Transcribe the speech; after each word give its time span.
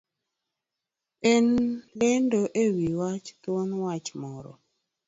En 1.31 1.47
lendo 2.01 2.41
ewi 2.63 2.87
wach 2.99 3.27
thuon 3.41 3.69
wach 3.83 4.07
moro. 4.21 4.51